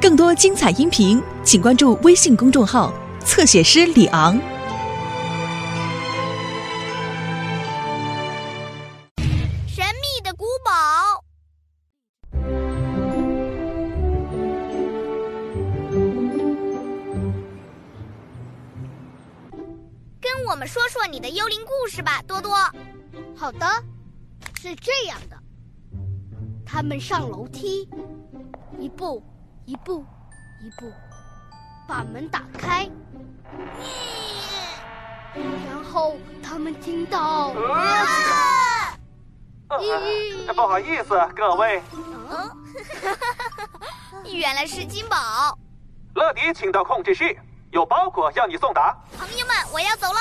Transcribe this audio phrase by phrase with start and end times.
[0.00, 2.92] 更多精彩音频，请关注微信公众号
[3.24, 4.38] “侧写师李昂”。
[9.66, 10.70] 神秘的古堡。
[20.20, 22.54] 跟我们说说你的幽灵故事吧，多多。
[23.34, 23.66] 好的，
[24.60, 25.36] 是这样的，
[26.64, 27.88] 他们上楼梯，
[28.78, 29.22] 一步
[29.64, 30.04] 一步
[30.60, 30.92] 一步，
[31.88, 32.88] 把门打开，
[35.34, 38.94] 然后他们听到，啊
[39.68, 42.50] 呃，不好意思，各位，嗯，
[44.32, 45.16] 原来是金宝。
[46.14, 47.36] 乐迪，请到控制室，
[47.70, 48.96] 有包裹要你送达。
[49.18, 50.18] 朋友们，我要走了。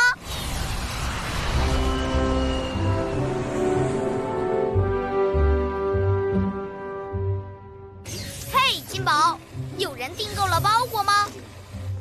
[9.04, 9.38] 宝，
[9.78, 11.28] 有人订购了包裹吗？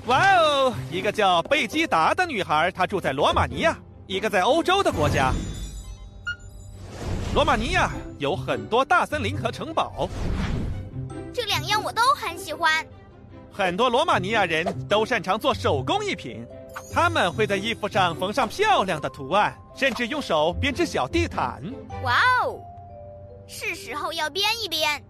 [0.07, 5.33] 哇哦，一个叫贝基达的女孩，她住在罗马尼亚，一个在欧洲的国家。
[7.35, 10.09] 罗马尼亚有很多大森林和城堡，
[11.33, 12.85] 这两样我都很喜欢。
[13.53, 16.47] 很多罗马尼亚人都擅长做手工艺品，
[16.93, 21.63] 他们会在衣服上缝上漂亮的图案，甚至用手编织小地毯。
[22.03, 22.59] 哇哦，
[23.47, 25.03] 是时候要编一编。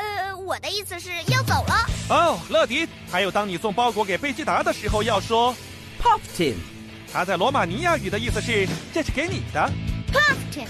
[0.00, 1.86] 呃，我的意思是要走了。
[2.08, 5.54] 哦，乐迪，还有当你送包裹给贝吉达的时候要说
[6.02, 6.54] “Poptin”，
[7.12, 9.70] 它在罗马尼亚语的意思是这是给你的。
[10.12, 10.66] Pumpkin，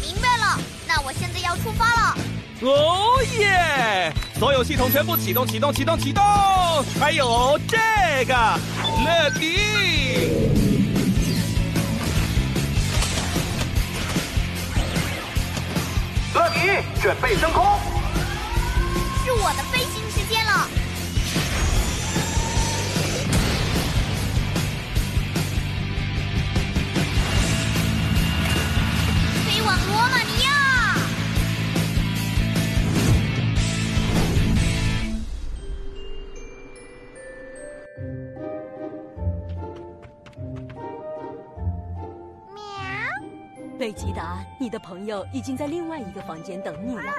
[0.00, 0.60] 明白了。
[0.86, 2.18] 那我现在要出发了。
[2.60, 4.12] 哦耶！
[4.38, 6.22] 所有系统全部启动，启动，启动，启动！
[7.00, 7.76] 还有这
[8.26, 8.34] 个，
[9.04, 9.56] 乐迪。
[16.34, 17.64] 乐迪，准备升空。
[19.28, 20.66] 是我的飞行时间了。
[29.44, 30.48] 飞往罗马尼亚。
[43.78, 47.12] 贝吉达，你的朋友已经在另外一个房间等你了。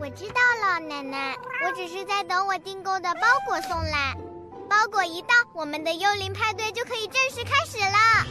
[0.00, 0.40] 我知道
[0.78, 4.16] 奶奶，我只是在等我订购的包裹送来。
[4.68, 8.26] 包裹一到，我们的幽灵派对就可以正式开始了。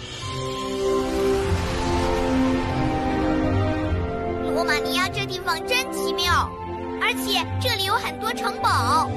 [4.53, 6.49] 罗马尼亚这地方真奇妙，
[7.01, 9.09] 而且这里有很多城堡。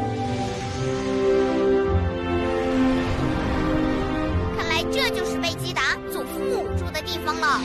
[4.56, 7.60] 看来这就是贝吉达祖父母住的地方了。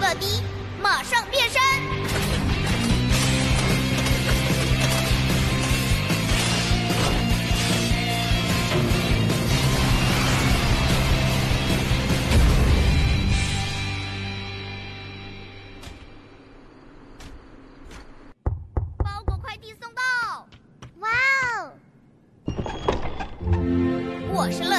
[0.00, 0.42] 乐迪，
[0.82, 1.60] 马上变身！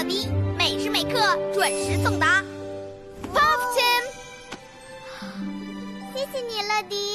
[0.03, 0.27] 乐迪，
[0.57, 2.43] 每时每刻准时送达。
[3.33, 4.03] Foftim
[6.13, 7.12] 谢谢你，乐迪。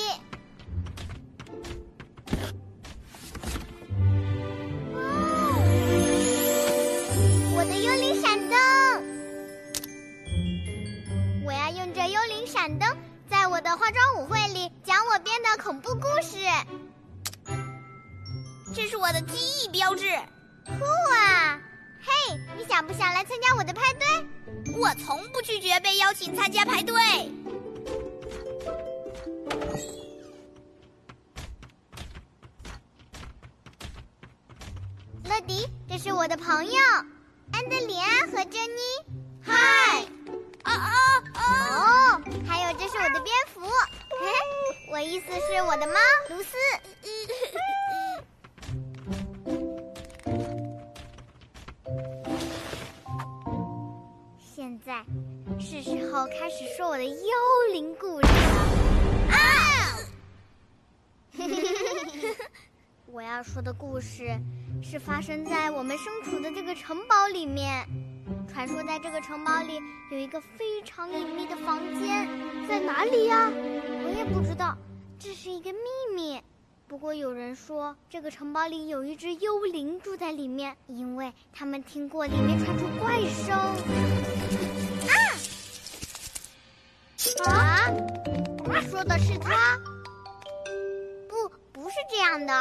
[25.88, 26.94] 被邀请参加派对。
[35.24, 36.72] 乐迪，这是我的朋友
[37.54, 38.80] 安德里安和珍妮。
[39.40, 40.04] 嗨！
[40.64, 40.90] 哦哦
[41.32, 41.40] 哦！
[41.40, 44.30] 哦，还有这是我的蝙蝠，嘿，
[44.92, 45.94] 我意思是我的猫
[46.28, 46.48] 卢斯。
[56.48, 57.12] 开始说我的幽
[57.74, 58.28] 灵故事。
[59.28, 60.00] 啊！
[63.12, 64.34] 我要说的故事
[64.82, 67.86] 是发生在我们身处的这个城堡里面。
[68.50, 69.78] 传说在这个城堡里
[70.10, 72.26] 有一个非常隐秘的房间，
[72.66, 73.52] 在哪里呀？
[73.52, 74.74] 我也不知道，
[75.18, 75.78] 这是一个秘
[76.14, 76.40] 密。
[76.86, 83.54] 不过有人说，这个城堡里有一只幽灵住在里面，因为他们听过里面传出怪声。
[87.44, 87.90] 啊！
[88.90, 89.78] 说的是他？
[91.28, 92.52] 不，不是这样的，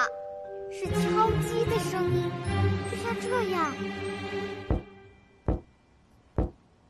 [0.71, 2.31] 是敲击的声音，
[2.91, 3.73] 就像这样。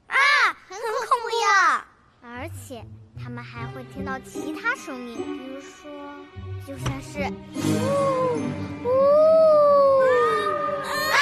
[0.08, 0.18] 啊，
[0.68, 1.86] 很恐怖呀！
[2.22, 2.84] 而且
[3.22, 5.90] 他们还会听到其他声音，比如说，
[6.66, 7.20] 就像是
[7.54, 7.58] 呜
[8.84, 8.90] 呜
[11.14, 11.18] 啊！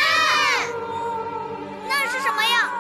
[1.88, 2.72] 那是什么呀？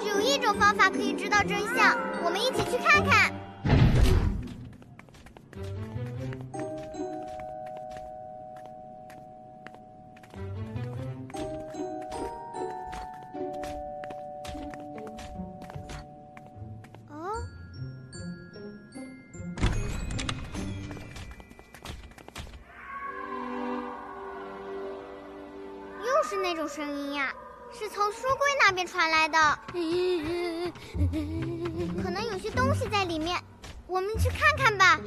[0.00, 1.96] 只有一种方法可以知道真相，
[2.36, 3.32] 们一起去看看。
[17.08, 17.32] 哦，
[26.04, 27.32] 又是那种声音呀，
[27.78, 29.38] 是从书柜那边传来的。
[32.02, 33.38] 可能有些东西在里面，
[33.86, 34.98] 我们去看看吧。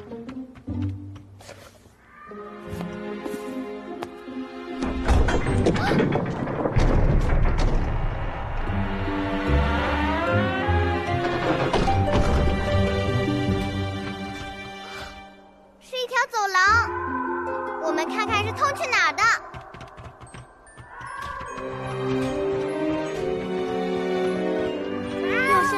[15.81, 19.48] 是一条走廊，我们看看是通去哪儿的。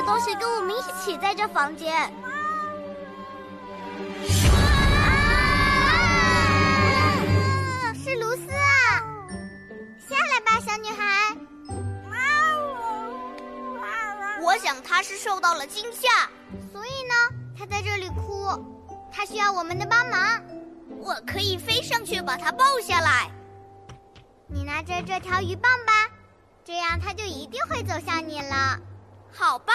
[0.01, 1.95] 些东西跟我们一起在这房间。
[1.95, 2.09] 啊
[7.93, 9.03] 是卢斯啊！
[10.09, 11.37] 下来吧，小女孩。
[14.41, 16.27] 我想他是受到了惊吓，
[16.73, 17.13] 所以呢，
[17.55, 18.47] 她在这里哭，
[19.11, 20.41] 她需要我们的帮忙。
[20.97, 23.29] 我可以飞上去把他抱下来。
[24.47, 26.09] 你拿着这条鱼棒吧，
[26.65, 28.79] 这样它就一定会走向你了。
[29.33, 29.71] 好吧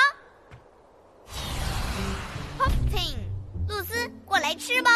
[4.36, 4.90] 过来吃吧。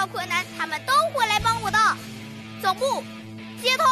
[0.00, 1.78] 到困难，他们都会来帮我的。
[2.62, 3.04] 总部
[3.60, 3.86] 接通。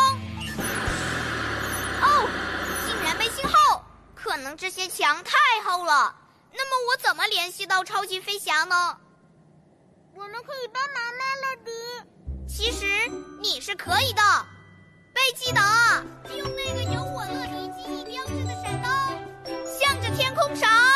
[2.01, 2.27] 哦，
[2.87, 3.85] 竟然没信号，
[4.15, 6.17] 可能这些墙太厚了。
[6.55, 8.97] 那么我怎么联系到超级飞侠呢？
[10.15, 11.71] 我们可以帮忙吗，乐迪？
[12.49, 12.87] 其实
[13.43, 14.23] 你是可以的。
[15.13, 15.61] 贝基德，
[16.39, 18.89] 用那个有我乐迪记忆标志的闪灯，
[19.79, 20.88] 向着天空闪。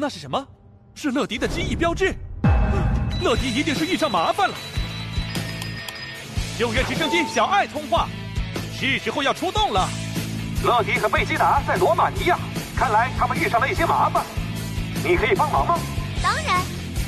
[0.00, 0.46] 那是什么？
[0.94, 2.14] 是乐迪的机翼标志。
[3.20, 4.54] 乐迪一定是遇上麻烦了。
[6.56, 8.08] 救援直升机小爱通话，
[8.78, 9.88] 是时候要出动了。
[10.62, 12.38] 乐迪和贝吉达在罗马尼亚，
[12.76, 14.24] 看来他们遇上了一些麻烦。
[15.02, 15.76] 你可以帮忙吗？
[16.22, 16.62] 当然，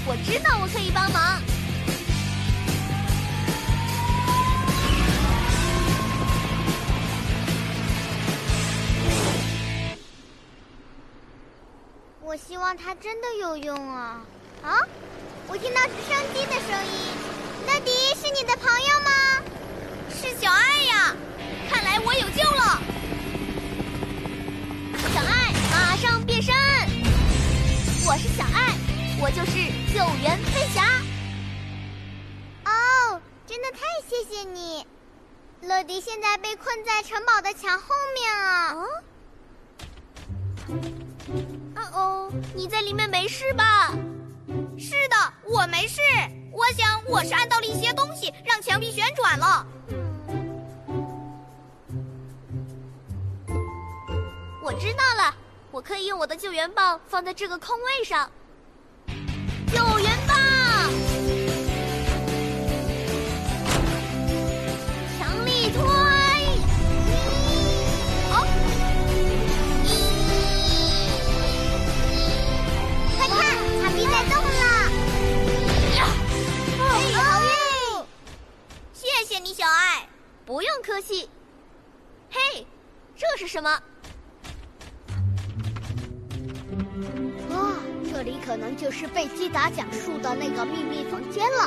[0.04, 1.40] 我知道我可以帮忙。
[12.30, 14.22] 我希望它真的有用啊！
[14.62, 14.78] 啊，
[15.48, 16.92] 我听到直升机的声音。
[17.66, 19.42] 乐迪，是你的朋友吗？
[20.10, 21.16] 是小爱呀，
[21.68, 22.80] 看来我有救了。
[25.12, 26.54] 小爱，马上变身！
[28.06, 28.76] 我是小爱，
[29.20, 29.56] 我就是
[29.92, 30.84] 救援飞侠。
[32.64, 34.86] 哦，真的太谢谢你。
[35.62, 38.72] 乐迪现在被困在城堡的墙后面啊！
[38.74, 38.86] 哦
[40.68, 41.69] 哦，
[42.54, 43.92] 你在里面没事吧？
[44.78, 46.00] 是的，我没事。
[46.52, 49.66] 我想我是按到了一些东西，让墙壁旋转了。
[54.62, 55.34] 我知道了，
[55.70, 58.30] 我可以用我的救援棒放在这个空位上。
[82.30, 82.66] 嘿，
[83.16, 83.70] 这是什么？
[87.50, 87.76] 啊，
[88.10, 91.64] 这里可能就是贝基达讲述的那个秘密房间了。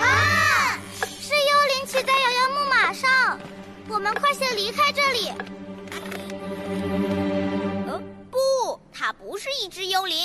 [0.00, 0.78] 啊！
[1.00, 3.38] 是幽灵骑在摇摇木马上，
[3.88, 5.30] 我们快些离开这里。
[7.86, 7.98] 呃，
[8.30, 8.38] 不，
[8.92, 10.16] 它不是一只幽灵，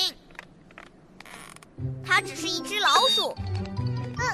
[2.06, 3.34] 它只是一只老鼠。
[4.18, 4.26] 嗯，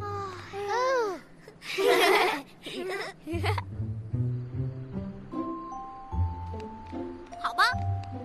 [0.00, 1.20] 啊，嗯，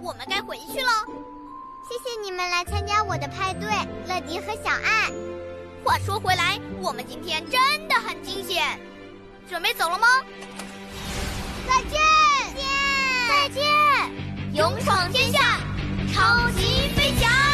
[0.10, 1.13] 我们该回去喽。
[1.88, 3.70] 谢谢你们来参加我的派对，
[4.08, 5.12] 乐迪和小爱。
[5.84, 8.80] 话说回来，我们今天真的很惊险。
[9.48, 10.08] 准备走了吗？
[11.68, 12.00] 再见！
[12.56, 12.66] 再见！
[13.30, 13.63] 再见！
[14.56, 15.60] 勇闯天下，
[16.12, 17.49] 超级飞侠。